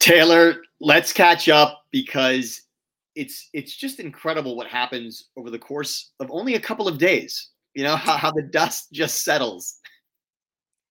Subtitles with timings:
[0.00, 2.62] Taylor, let's catch up because
[3.14, 7.50] it's it's just incredible what happens over the course of only a couple of days.
[7.74, 9.76] You know how, how the dust just settles.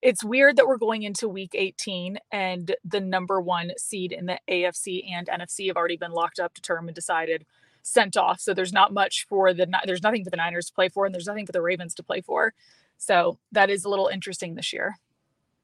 [0.01, 4.39] It's weird that we're going into week 18 and the number one seed in the
[4.49, 7.45] AFC and NFC have already been locked up, determined, decided,
[7.81, 8.39] sent off.
[8.39, 11.13] So there's not much for the there's nothing for the Niners to play for, and
[11.13, 12.53] there's nothing for the Ravens to play for.
[12.97, 14.95] So that is a little interesting this year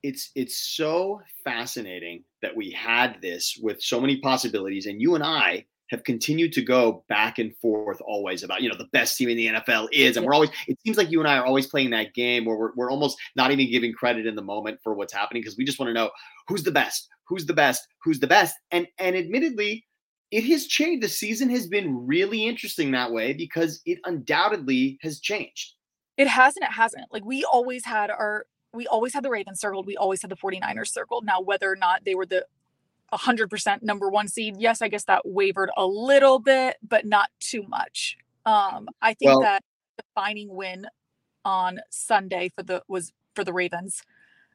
[0.05, 5.23] it's it's so fascinating that we had this with so many possibilities and you and
[5.23, 9.29] I have continued to go back and forth always about you know the best team
[9.29, 11.67] in the NFL is and we're always it seems like you and I are always
[11.67, 14.93] playing that game where we're, we're almost not even giving credit in the moment for
[14.93, 16.11] what's happening because we just want to know
[16.47, 19.85] who's the best who's the best who's the best and and admittedly
[20.31, 21.03] it has changed.
[21.03, 25.75] The season has been really interesting that way because it undoubtedly has changed.
[26.17, 27.05] It hasn't it hasn't.
[27.11, 29.85] Like we always had our we always had the Ravens circled.
[29.85, 31.25] We always had the 49ers circled.
[31.25, 32.45] Now, whether or not they were the
[33.13, 37.63] 100% number one seed, yes, I guess that wavered a little bit, but not too
[37.67, 38.17] much.
[38.45, 39.63] Um, I think well, that
[39.97, 40.87] the defining win
[41.43, 44.03] on Sunday for the was for the Ravens,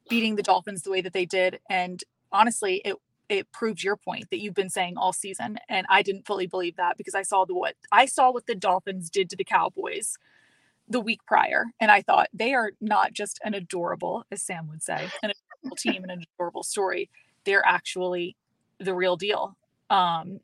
[0.08, 2.96] beating the Dolphins the way that they did, and honestly, it
[3.28, 6.76] it proved your point that you've been saying all season, and I didn't fully believe
[6.76, 10.18] that because I saw the what I saw what the Dolphins did to the Cowboys
[10.90, 11.66] the week prior.
[11.80, 15.76] And I thought they are not just an adorable, as Sam would say, an adorable
[15.78, 17.08] team and an adorable story.
[17.44, 18.36] They're actually
[18.78, 19.56] the real deal.
[19.88, 20.40] Um,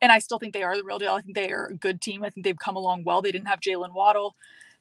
[0.00, 1.12] and I still think they are the real deal.
[1.12, 2.24] I think they are a good team.
[2.24, 3.22] I think they've come along well.
[3.22, 4.36] They didn't have Jaylen Waddle.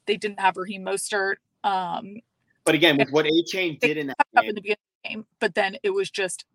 [0.05, 1.35] They didn't have Raheem Mostert.
[1.63, 2.17] Um,
[2.63, 4.49] but again, with what Achane did in that game.
[4.49, 6.45] in the beginning of the game, but then it was just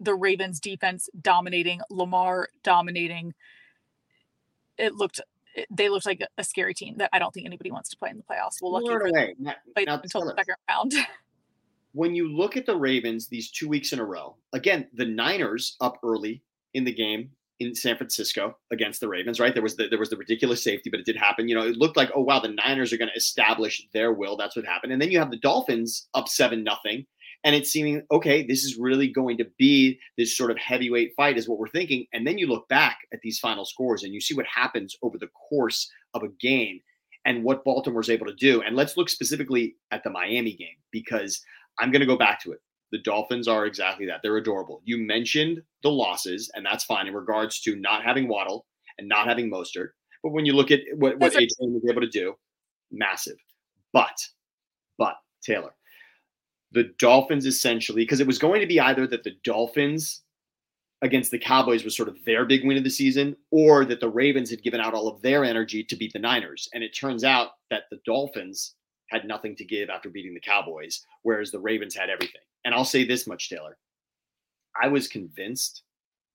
[0.00, 3.34] the Ravens defense dominating, Lamar dominating.
[4.78, 5.20] It looked
[5.56, 8.10] Eh, they looked like a scary team that I don't think anybody wants to play
[8.10, 8.56] in the playoffs.
[8.62, 9.34] We'll look away.
[9.38, 10.94] Now, now until the second round.
[11.92, 15.76] when you look at the Ravens these two weeks in a row, again, the Niners
[15.80, 16.42] up early
[16.74, 19.54] in the game in San Francisco against the Ravens, right?
[19.54, 21.48] There was the there was the ridiculous safety, but it did happen.
[21.48, 24.36] You know, it looked like, oh wow, the Niners are going to establish their will.
[24.36, 24.92] That's what happened.
[24.92, 27.06] And then you have the Dolphins up seven nothing
[27.46, 31.38] and it's seeming okay this is really going to be this sort of heavyweight fight
[31.38, 32.04] is what we're thinking.
[32.12, 35.16] And then you look back at these final scores and you see what happens over
[35.16, 36.80] the course of a game
[37.24, 38.62] and what baltimore was able to do.
[38.62, 41.40] And let's look specifically at the miami game because
[41.78, 42.60] i'm going to go back to it.
[42.92, 44.20] The dolphins are exactly that.
[44.22, 44.82] They're adorable.
[44.84, 48.66] You mentioned the losses and that's fine in regards to not having waddle
[48.98, 49.90] and not having mostert.
[50.22, 52.34] But when you look at what, what a was able to do
[52.90, 53.36] massive.
[53.92, 54.16] But
[54.98, 55.14] but
[55.44, 55.72] taylor
[56.72, 60.22] the Dolphins essentially, because it was going to be either that the Dolphins
[61.02, 64.08] against the Cowboys was sort of their big win of the season, or that the
[64.08, 66.68] Ravens had given out all of their energy to beat the Niners.
[66.72, 68.74] And it turns out that the Dolphins
[69.10, 72.40] had nothing to give after beating the Cowboys, whereas the Ravens had everything.
[72.64, 73.76] And I'll say this much, Taylor.
[74.80, 75.82] I was convinced,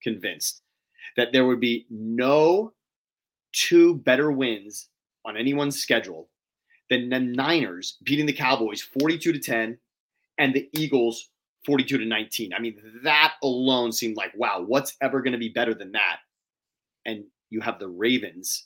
[0.02, 0.62] convinced
[1.18, 2.74] that there would be no
[3.52, 4.90] two better wins
[5.26, 6.30] on anyone's schedule
[6.90, 9.78] than the Niners beating the Cowboys 42 to 10
[10.42, 11.30] and the Eagles
[11.68, 12.52] 42 to 19.
[12.54, 16.18] I mean, that alone seemed like, wow, what's ever going to be better than that?
[17.06, 18.66] And you have the Ravens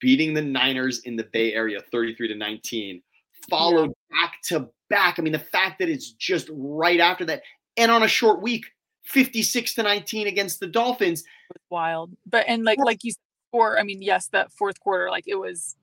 [0.00, 3.02] beating the Niners in the Bay Area 33 to 19,
[3.50, 4.22] followed yeah.
[4.22, 5.18] back to back.
[5.18, 7.42] I mean, the fact that it's just right after that
[7.76, 8.64] and on a short week,
[9.04, 11.22] 56 to 19 against the Dolphins.
[11.68, 12.16] Wild.
[12.24, 13.12] But and like like you
[13.52, 15.76] or I mean, yes, that fourth quarter, like it was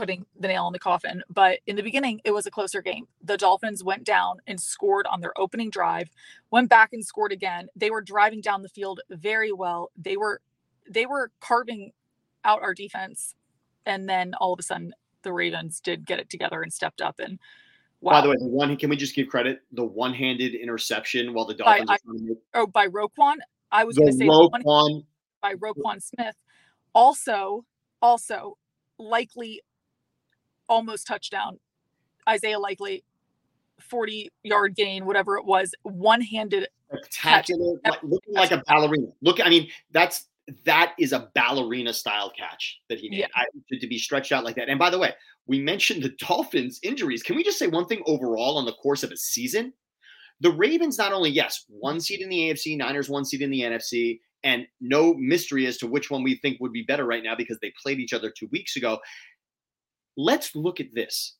[0.00, 1.22] putting the nail in the coffin.
[1.28, 3.06] But in the beginning, it was a closer game.
[3.22, 6.08] The Dolphins went down and scored on their opening drive,
[6.50, 7.68] went back and scored again.
[7.76, 9.90] They were driving down the field very well.
[9.96, 10.40] They were
[10.88, 11.92] they were carving
[12.46, 13.34] out our defense.
[13.84, 17.20] And then all of a sudden the Ravens did get it together and stepped up
[17.20, 17.38] and
[18.02, 18.12] Wow.
[18.12, 21.52] By the way, the one can we just give credit the one-handed interception while the
[21.52, 22.38] Dolphins by, I, make...
[22.54, 23.34] oh by Roquan.
[23.70, 25.04] I was going to say Roquan
[25.42, 26.34] by Roquan Smith.
[26.94, 27.66] Also,
[28.00, 28.56] also
[28.98, 29.60] likely
[30.70, 31.58] almost touchdown.
[32.26, 33.04] Isaiah Likely,
[33.80, 39.08] 40 yard gain, whatever it was, one handed spectacular, like, looking like a ballerina.
[39.20, 40.26] Look, I mean, that's
[40.64, 43.26] that is a ballerina style catch that he made yeah.
[43.34, 44.68] I, to, to, be stretched out like that.
[44.68, 45.12] And by the way,
[45.46, 47.22] we mentioned the Dolphins' injuries.
[47.22, 49.72] Can we just say one thing overall on the course of a season?
[50.40, 53.60] The Ravens, not only, yes, one seed in the AFC, Niners, one seed in the
[53.60, 57.36] NFC, and no mystery as to which one we think would be better right now
[57.36, 58.98] because they played each other two weeks ago.
[60.20, 61.36] Let's look at this.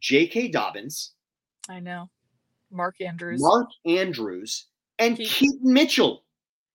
[0.00, 0.48] J.K.
[0.48, 1.12] Dobbins.
[1.68, 2.08] I know.
[2.70, 3.40] Mark Andrews.
[3.42, 4.66] Mark Andrews
[4.98, 6.24] and Keaton, Keaton Mitchell.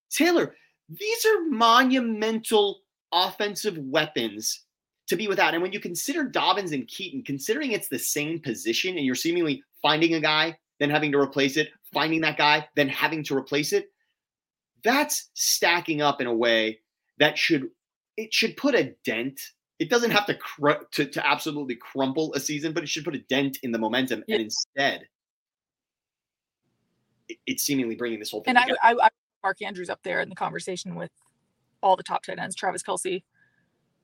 [0.10, 0.56] Taylor,
[0.90, 4.66] these are monumental offensive weapons
[5.08, 5.54] to be without.
[5.54, 9.64] And when you consider Dobbins and Keaton, considering it's the same position and you're seemingly
[9.82, 13.74] finding a guy, then having to replace it, finding that guy, then having to replace
[13.74, 13.90] it,
[14.84, 16.80] that's stacking up in a way
[17.20, 17.70] that should
[18.16, 19.40] it should put a dent.
[19.80, 23.16] It doesn't have to cr- to, to absolutely crumple a season, but it should put
[23.16, 24.24] a dent in the momentum.
[24.28, 24.36] Yeah.
[24.36, 25.08] And instead,
[27.28, 28.56] it, it's seemingly bringing this whole thing.
[28.56, 29.10] And I, I, I,
[29.44, 31.12] Mark Andrews up there in the conversation with
[31.82, 33.24] all the top tight ends, Travis Kelce.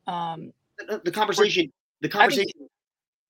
[0.07, 1.71] Um, the, the conversation,
[2.01, 2.51] the conversation.
[2.55, 2.71] I think,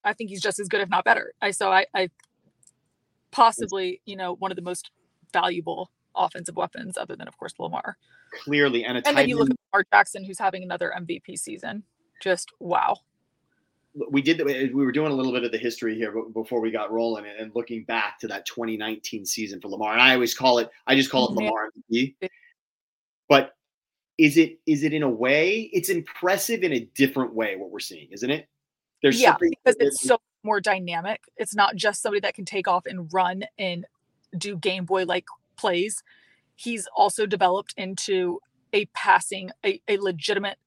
[0.06, 1.34] I think, he's just as good, if not better.
[1.42, 2.10] I so I, I
[3.32, 4.92] possibly, you know, one of the most
[5.32, 7.98] valuable offensive weapons, other than of course Lamar.
[8.44, 11.84] Clearly, and, and then you look at Lamar Jackson, who's having another MVP season.
[12.24, 12.96] Just wow.
[14.10, 14.42] We did.
[14.46, 17.52] We were doing a little bit of the history here before we got rolling, and
[17.54, 19.92] looking back to that 2019 season for Lamar.
[19.92, 20.70] And I always call it.
[20.88, 22.16] I just call it Lamar MVP.
[23.28, 23.56] But
[24.18, 25.70] is it is it in a way?
[25.74, 27.58] It's impressive in a different way.
[27.58, 28.48] What we're seeing, isn't it?
[29.02, 31.22] There's yeah, because it's so more dynamic.
[31.36, 33.86] It's not just somebody that can take off and run and
[34.38, 35.26] do Game Boy like
[35.58, 36.02] plays.
[36.56, 38.40] He's also developed into
[38.72, 40.58] a passing, a, a legitimate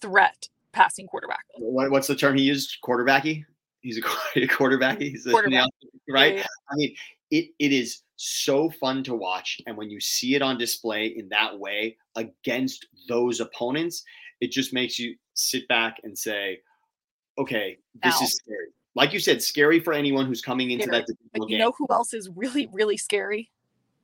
[0.00, 1.44] threat passing quarterback.
[1.56, 2.78] What, what's the term he used?
[2.84, 3.44] Quarterbacky?
[3.80, 5.00] He's a, quarterback.
[5.00, 5.68] He's a, quarterback.
[6.08, 6.36] right?
[6.36, 6.46] Yeah.
[6.70, 6.94] I mean,
[7.30, 9.60] it, it is so fun to watch.
[9.66, 14.02] And when you see it on display in that way against those opponents,
[14.40, 16.60] it just makes you sit back and say,
[17.38, 18.68] okay, this is scary
[18.98, 21.04] like you said, scary for anyone who's coming into scary.
[21.06, 23.48] that but You know who else is really, really scary?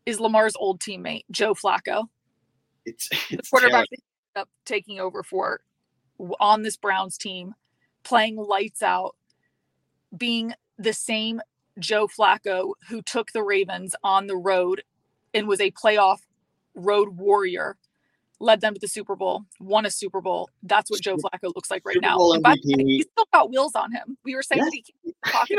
[0.06, 2.04] Is Lamar's old teammate, Joe Flacco.
[2.86, 3.86] It's, it's the quarterback
[4.36, 5.60] up taking over for
[6.40, 7.54] on this Browns team,
[8.02, 9.16] playing lights out,
[10.16, 11.40] being the same
[11.78, 14.82] Joe Flacco who took the Ravens on the road
[15.32, 16.20] and was a playoff
[16.74, 17.76] road warrior
[18.40, 20.50] led them to the Super Bowl, won a Super Bowl.
[20.62, 22.18] That's what Joe Flacco looks like right Super now.
[22.18, 24.16] Way, he's still got wheels on him.
[24.24, 24.70] We were saying yes.
[24.70, 25.58] that he talking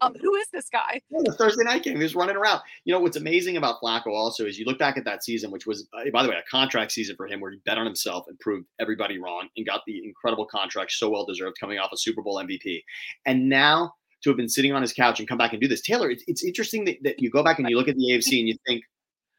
[0.00, 1.00] um, who is this guy?
[1.10, 2.60] Yeah, the Thursday night game, he was running around.
[2.84, 5.66] You know what's amazing about Flacco also is you look back at that season, which
[5.66, 8.26] was uh, by the way a contract season for him, where he bet on himself
[8.28, 11.96] and proved everybody wrong and got the incredible contract, so well deserved, coming off a
[11.96, 12.82] Super Bowl MVP,
[13.26, 13.94] and now.
[14.22, 16.10] To have been sitting on his couch and come back and do this, Taylor.
[16.10, 18.48] It's, it's interesting that, that you go back and you look at the AFC and
[18.48, 18.82] you think,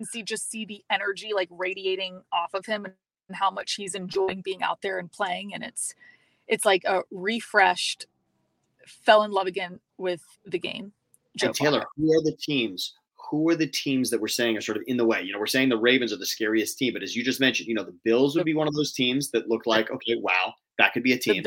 [0.05, 2.93] see just see the energy like radiating off of him and
[3.33, 5.93] how much he's enjoying being out there and playing and it's
[6.47, 8.07] it's like a refreshed
[8.85, 10.91] fell in love again with the game
[11.37, 12.93] Joe and taylor who are the teams
[13.29, 15.21] who are the teams that we're saying are sort of in the way?
[15.21, 17.67] You know we're saying the ravens are the scariest team but as you just mentioned
[17.67, 20.53] you know the bills would be one of those teams that look like okay wow
[20.77, 21.43] that could be a team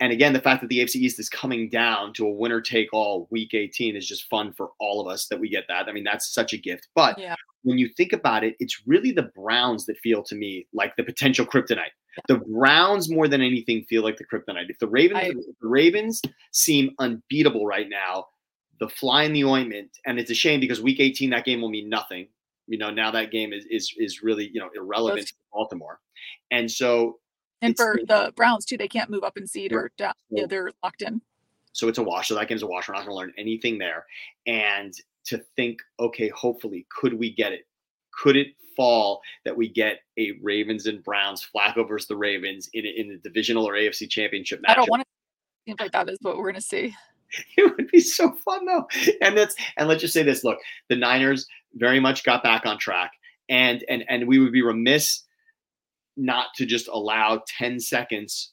[0.00, 2.92] and again, the fact that the AFC East is coming down to a winner take
[2.92, 5.88] all week 18 is just fun for all of us that we get that.
[5.88, 6.88] I mean, that's such a gift.
[6.94, 7.36] But yeah.
[7.62, 11.04] when you think about it, it's really the Browns that feel to me like the
[11.04, 11.92] potential kryptonite.
[12.28, 14.68] The Browns more than anything feel like the kryptonite.
[14.68, 16.20] If the Ravens, I, if the Ravens
[16.52, 18.26] seem unbeatable right now,
[18.80, 21.70] the fly in the ointment, and it's a shame because week 18 that game will
[21.70, 22.28] mean nothing.
[22.66, 26.00] You know, now that game is is is really you know irrelevant to Baltimore,
[26.50, 27.18] and so
[27.64, 30.14] and for the Browns too, they can't move up in seed or down.
[30.30, 31.20] Yeah, they're locked in.
[31.72, 32.28] So it's a wash.
[32.28, 32.88] So that game's a wash.
[32.88, 34.06] We're not going to learn anything there.
[34.46, 34.94] And
[35.24, 37.66] to think, okay, hopefully, could we get it?
[38.12, 42.84] Could it fall that we get a Ravens and Browns Flacco versus the Ravens in
[42.84, 44.72] in the divisional or AFC championship match?
[44.72, 45.06] I don't want to
[45.66, 46.94] seems like that is what we're going to see.
[47.56, 48.86] It would be so fun though.
[49.20, 50.58] And that's and let's just say this: look,
[50.88, 53.10] the Niners very much got back on track,
[53.48, 55.23] and and and we would be remiss
[56.16, 58.52] not to just allow 10 seconds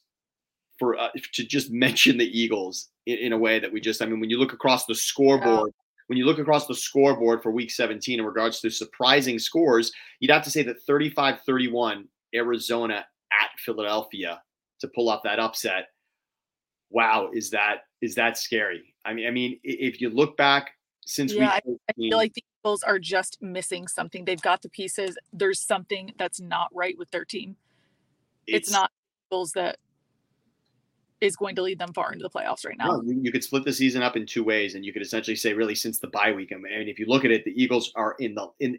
[0.78, 4.06] for uh, to just mention the Eagles in, in, a way that we just I
[4.06, 6.04] mean when you look across the scoreboard yeah.
[6.08, 10.30] when you look across the scoreboard for week 17 in regards to surprising scores you'd
[10.30, 12.04] have to say that 35-31
[12.34, 14.42] Arizona at Philadelphia
[14.80, 15.88] to pull off that upset
[16.90, 20.70] wow is that is that scary I mean I mean if you look back
[21.04, 24.24] since yeah, we I, I feel like the are just missing something.
[24.24, 25.18] They've got the pieces.
[25.32, 27.56] There's something that's not right with their team.
[28.46, 28.90] It's, it's not
[29.30, 29.78] Eagles that
[31.20, 32.86] is going to lead them far into the playoffs right now.
[32.86, 35.36] No, you, you, could split the season up in two ways, and you could essentially
[35.36, 36.52] say, really, since the bye week.
[36.52, 38.78] I mean, if you look at it, the Eagles are in the in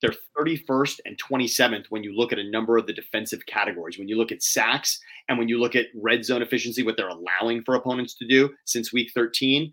[0.00, 3.98] they're 31st and 27th when you look at a number of the defensive categories.
[3.98, 7.08] When you look at sacks and when you look at red zone efficiency, what they're
[7.08, 9.72] allowing for opponents to do since week 13,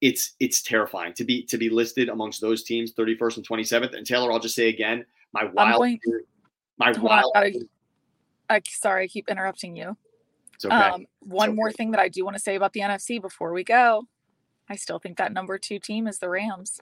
[0.00, 4.06] it's it's terrifying to be to be listed amongst those teams 31st and 27th and
[4.06, 6.00] taylor i'll just say again my wild going,
[6.78, 7.52] my wild on,
[8.48, 9.96] I, sorry i keep interrupting you.
[10.64, 10.74] Okay.
[10.74, 13.64] Um, one more thing that i do want to say about the nfc before we
[13.64, 14.04] go.
[14.68, 16.80] I still think that number two team is the rams.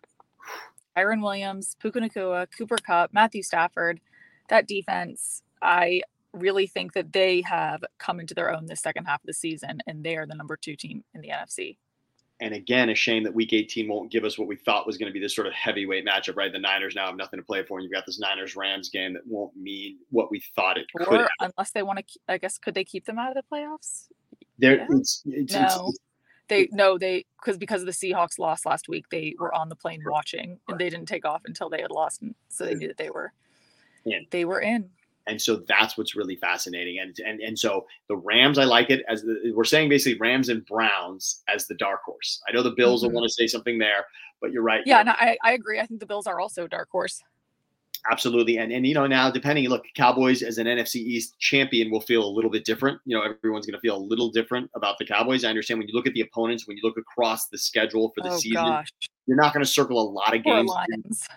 [0.96, 4.00] Kyren williams puka Nacua, cooper kupp matthew stafford
[4.48, 6.02] that defense i
[6.32, 9.80] really think that they have come into their own this second half of the season
[9.86, 11.76] and they are the number two team in the nfc
[12.44, 15.08] and again, a shame that Week 18 won't give us what we thought was going
[15.08, 16.36] to be this sort of heavyweight matchup.
[16.36, 18.90] Right, the Niners now have nothing to play for, and you've got this Niners Rams
[18.90, 21.26] game that won't mean what we thought it or could.
[21.40, 24.08] unless they want to, I guess, could they keep them out of the playoffs?
[24.58, 24.86] There, Yeah.
[24.90, 25.86] it's, it's, No.
[25.88, 25.98] it's,
[26.48, 29.76] They no, they because because of the Seahawks lost last week, they were on the
[29.76, 32.88] plane watching, and they didn't take off until they had lost, and so they knew
[32.88, 33.32] that they were
[34.04, 34.26] In.
[34.30, 34.90] They were in.
[35.26, 36.98] And so that's what's really fascinating.
[36.98, 40.48] And and and so the Rams, I like it as the, we're saying basically Rams
[40.48, 42.42] and Browns as the dark horse.
[42.48, 43.06] I know the Bills Mhm.
[43.08, 44.04] will want to say something there,
[44.40, 44.82] but you're right.
[44.86, 45.80] Yeah, and I, I agree.
[45.80, 47.22] I think the Bills are also dark horse.
[48.10, 48.58] Absolutely.
[48.58, 52.22] And and you know, now depending, look, Cowboys as an NFC East champion will feel
[52.22, 53.00] a little bit different.
[53.06, 55.42] You know, everyone's gonna feel a little different about the Cowboys.
[55.42, 58.20] I understand when you look at the opponents, when you look across the schedule for
[58.20, 58.88] the oh season, gosh,
[59.26, 60.68] you're not gonna circle a lot of poor games.
[60.70, 61.28] Lions.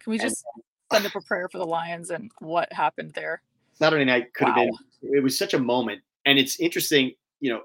[0.00, 0.44] Can we And just
[0.92, 3.42] send up a prayer for the Lions and what happened there?
[3.74, 4.70] Saturday night could have been
[5.02, 6.02] it was such a moment.
[6.26, 7.62] And it's interesting, you know,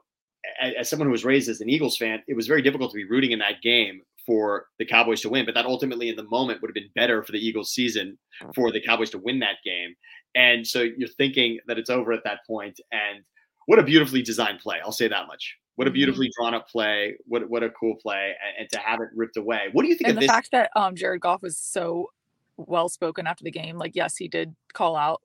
[0.61, 2.95] as, as someone who was raised as an Eagles fan, it was very difficult to
[2.95, 5.45] be rooting in that game for the Cowboys to win.
[5.45, 8.17] But that ultimately in the moment would have been better for the Eagles season
[8.53, 9.93] for the Cowboys to win that game.
[10.35, 12.79] And so you're thinking that it's over at that point.
[12.91, 13.23] And
[13.65, 14.77] what a beautifully designed play.
[14.83, 15.57] I'll say that much.
[15.75, 15.95] What a Mhm.
[15.95, 17.17] beautifully drawn up play.
[17.25, 18.33] What what a cool play.
[18.45, 19.67] And, and to have it ripped away.
[19.73, 20.31] What do you think And of the this?
[20.31, 22.11] fact that um, Jared Goff was so
[22.57, 25.21] well spoken after the game, like yes, he did call out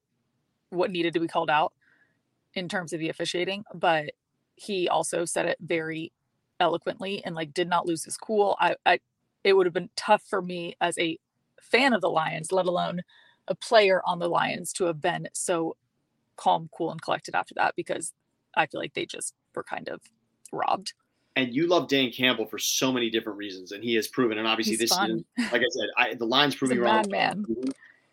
[0.71, 1.73] what needed to be called out
[2.55, 4.13] in terms of the officiating, but
[4.57, 6.13] he also said it very
[6.59, 8.57] eloquently and like did not lose his cool.
[8.61, 9.01] I, I
[9.45, 11.19] it would have been tough for me as a
[11.61, 13.03] fan of the Lions, let alone
[13.49, 15.77] a player on the Lions, to have been so
[16.37, 18.13] calm, cool, and collected after that because
[18.55, 20.01] I feel like they just were kind of
[20.53, 20.93] robbed.
[21.41, 24.39] And you love Dan Campbell for so many different reasons, and he has proven.
[24.39, 25.25] And obviously, He's this fun.
[25.39, 27.05] season, like I said, I, the line's proving wrong.
[27.09, 27.45] madman.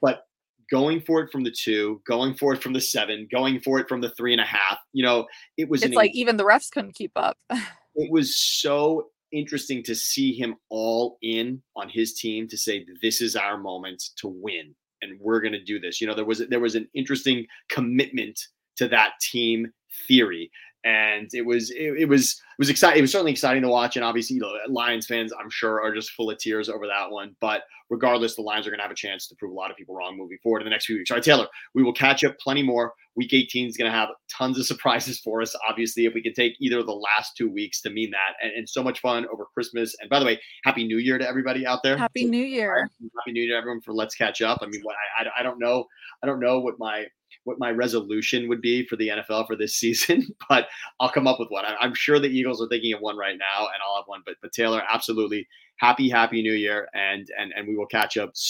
[0.01, 0.27] But
[0.71, 3.89] going for it from the two, going for it from the seven, going for it
[3.89, 6.71] from the three and a half, you know, it was It's like even the refs
[6.71, 7.37] couldn't keep up.
[7.49, 13.19] it was so interesting to see him all in on his team to say this
[13.19, 15.99] is our moment to win and we're going to do this.
[15.99, 18.39] You know, there was there was an interesting commitment
[18.77, 19.71] to that team
[20.07, 20.51] theory
[20.87, 22.99] and it was it, it was it was exciting.
[22.99, 25.93] It was certainly exciting to watch, and obviously, you know, Lions fans, I'm sure, are
[25.93, 27.35] just full of tears over that one.
[27.41, 29.75] But regardless, the Lions are going to have a chance to prove a lot of
[29.75, 31.11] people wrong moving forward in the next few weeks.
[31.11, 32.93] All right, Taylor, we will catch up plenty more.
[33.15, 35.53] Week 18 is going to have tons of surprises for us.
[35.69, 38.53] Obviously, if we can take either of the last two weeks to mean that, and,
[38.55, 39.93] and so much fun over Christmas.
[39.99, 41.97] And by the way, Happy New Year to everybody out there.
[41.97, 42.89] Happy New Year.
[43.17, 44.59] Happy New Year to everyone for Let's Catch Up.
[44.61, 45.85] I mean, what I, I don't know,
[46.23, 47.07] I don't know what my
[47.47, 50.67] what my resolution would be for the NFL for this season, but
[50.99, 51.63] I'll come up with one.
[51.79, 54.21] I'm sure the Eagles are thinking of one right now, and I'll have one.
[54.25, 58.35] But but Taylor, absolutely happy happy New Year, and and and we will catch up